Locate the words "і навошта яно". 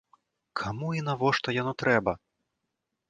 0.99-1.73